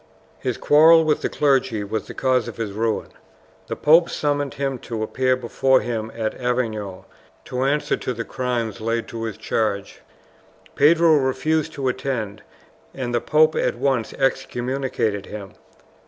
[0.39, 3.09] His quarrel with the clergy was the cause of his ruin.
[3.67, 7.03] The pope summoned him to appear before him at Avignon
[7.45, 10.01] to answer to the crimes laid to his charge.
[10.73, 12.41] Pedro refused to attend,
[12.95, 15.53] and the pope at once excommunicated him.